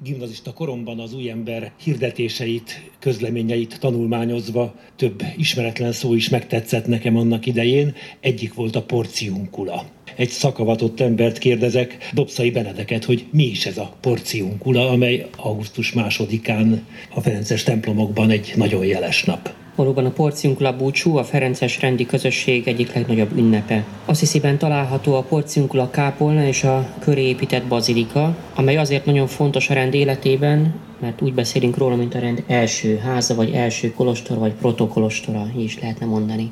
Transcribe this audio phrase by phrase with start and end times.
[0.00, 7.46] gimnazista koromban az új ember hirdetéseit, közleményeit tanulmányozva több ismeretlen szó is megtetszett nekem annak
[7.46, 7.94] idején.
[8.20, 9.84] Egyik volt a porciunkula.
[10.16, 16.86] Egy szakavatott embert kérdezek, Dobszai Benedeket, hogy mi is ez a porciunkula, amely augusztus másodikán
[17.14, 19.61] a Ferences templomokban egy nagyon jeles nap.
[19.74, 23.84] Valóban a Porciunkula búcsú a Ferences rendi közösség egyik legnagyobb ünnepe.
[24.04, 29.74] Assziszében található a Porciunkula kápolna és a köré épített bazilika, amely azért nagyon fontos a
[29.74, 34.52] rend életében, mert úgy beszélünk róla, mint a rend első háza, vagy első kolostor, vagy
[34.52, 36.50] protokolostora, így is lehetne mondani.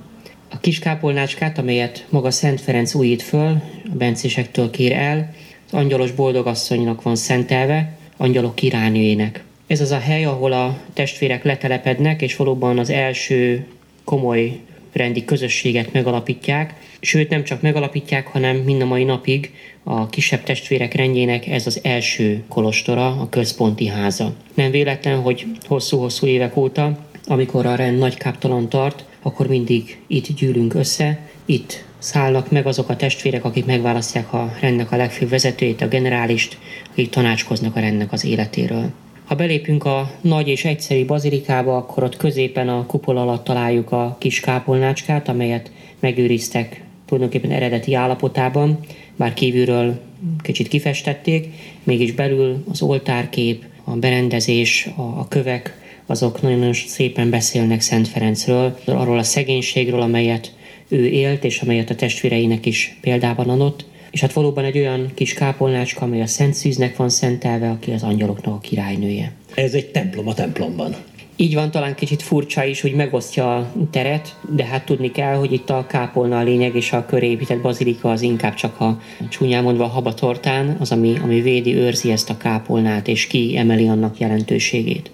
[0.50, 5.30] A kis kápolnácskát, amelyet maga Szent Ferenc újít föl, a bencésektől kér el,
[5.66, 9.44] az angyalos boldogasszonynak van szentelve, angyalok királynőjének.
[9.70, 13.66] Ez az a hely, ahol a testvérek letelepednek, és valóban az első
[14.04, 14.58] komoly
[14.92, 20.94] rendi közösséget megalapítják, sőt nem csak megalapítják, hanem mind a mai napig a kisebb testvérek
[20.94, 24.34] rendjének ez az első kolostora, a központi háza.
[24.54, 30.36] Nem véletlen, hogy hosszú-hosszú évek óta, amikor a rend nagy káptalan tart, akkor mindig itt
[30.36, 35.80] gyűlünk össze, itt szállnak meg azok a testvérek, akik megválasztják a rendnek a legfőbb vezetőjét,
[35.80, 36.58] a generálist,
[36.90, 38.92] akik tanácskoznak a rendnek az életéről.
[39.30, 44.16] Ha belépünk a nagy és egyszerű bazilikába, akkor ott középen a kupol alatt találjuk a
[44.18, 48.78] kis kápolnácskát, amelyet megőriztek tulajdonképpen eredeti állapotában,
[49.16, 50.00] bár kívülről
[50.42, 51.46] kicsit kifestették,
[51.82, 58.78] mégis belül az oltárkép, a berendezés, a, a kövek, azok nagyon szépen beszélnek Szent Ferencről,
[58.84, 60.54] arról a szegénységről, amelyet
[60.88, 65.34] ő élt, és amelyet a testvéreinek is példában adott, és hát valóban egy olyan kis
[65.34, 69.32] kápolnácska, amely a Szent Szűznek van szentelve, aki az angyaloknak a királynője.
[69.54, 70.94] Ez egy templom a templomban.
[71.36, 75.52] Így van, talán kicsit furcsa is, hogy megosztja a teret, de hát tudni kell, hogy
[75.52, 79.62] itt a kápolna a lényeg, és a köré épített bazilika az inkább csak a csúnyán
[79.62, 84.18] mondva a habatortán, az, ami, ami védi, őrzi ezt a kápolnát, és ki emeli annak
[84.18, 85.10] jelentőségét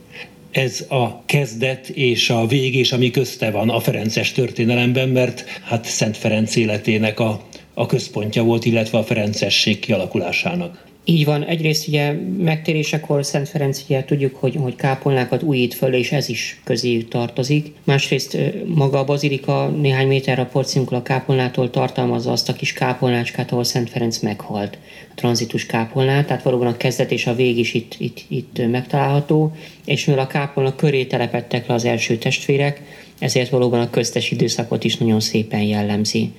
[0.57, 5.85] ez a kezdet és a vég, és ami közte van a Ferences történelemben, mert hát
[5.85, 7.45] Szent Ferenc életének a
[7.79, 10.85] a központja volt, illetve a Ferencesség kialakulásának.
[11.09, 16.13] Így van, egyrészt ugye megtérésekor Szent Ferenc ugye tudjuk, hogy, hogy kápolnákat újít föl, és
[16.13, 17.73] ez is közé tartozik.
[17.85, 23.65] Másrészt maga a bazilika néhány méterre a porciunkula kápolnától tartalmazza azt a kis kápolnácskát, ahol
[23.65, 24.79] Szent Ferenc meghalt,
[25.11, 29.57] a tranzitus kápolnát, tehát valóban a kezdet és a vég is itt, itt, itt megtalálható,
[29.85, 32.83] és mivel a kápolna köré telepettek le az első testvérek,
[33.19, 36.33] ezért valóban a köztes időszakot is nagyon szépen jellemzi.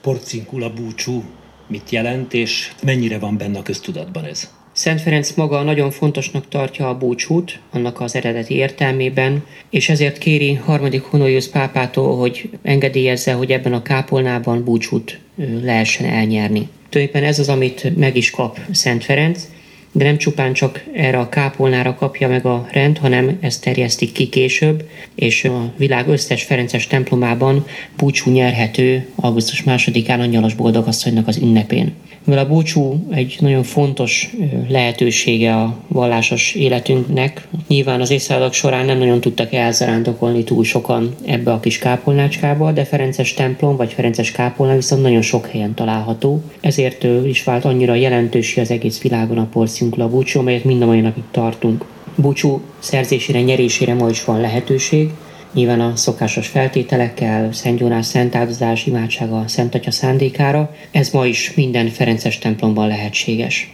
[0.00, 1.24] Porcinkula búcsú
[1.68, 4.50] mit jelent, és mennyire van benne a köztudatban ez?
[4.72, 10.54] Szent Ferenc maga nagyon fontosnak tartja a búcsút, annak az eredeti értelmében, és ezért kéri
[10.54, 15.20] harmadik Honorius pápától, hogy engedélyezze, hogy ebben a kápolnában búcsút
[15.62, 16.68] lehessen elnyerni.
[16.88, 19.48] Tulajdonképpen ez az, amit meg is kap Szent Ferenc,
[19.92, 24.28] de nem csupán csak erre a kápolnára kapja meg a rend, hanem ezt terjesztik ki
[24.28, 27.66] később, és a világ összes Ferences templomában
[27.96, 31.94] búcsú nyerhető augusztus másodikán Angyalos Boldogasszonynak az ünnepén
[32.28, 34.30] mivel a búcsú egy nagyon fontos
[34.68, 41.52] lehetősége a vallásos életünknek, nyilván az évszázadok során nem nagyon tudtak elzarándokolni túl sokan ebbe
[41.52, 46.42] a kis kápolnácskába, de Ferences templom vagy Ferences kápolna viszont nagyon sok helyen található.
[46.60, 51.00] Ezért is vált annyira jelentős az egész világon a porciunkla búcsú, amelyet mind a mai
[51.00, 51.84] napig tartunk.
[52.14, 55.10] Búcsú szerzésére, nyerésére ma is van lehetőség,
[55.52, 60.74] nyilván a szokásos feltételekkel, Szent Jónás szent áldozás, imádsága Szent Atya szándékára.
[60.90, 63.70] Ez ma is minden Ferences templomban lehetséges.